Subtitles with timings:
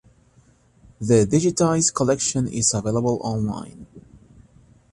[0.99, 3.85] The digitized collection is available online.